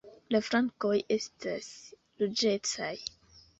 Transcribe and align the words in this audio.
La 0.35 0.39
flankoj 0.45 0.95
estas 1.17 1.69
ruĝecaj. 2.25 2.93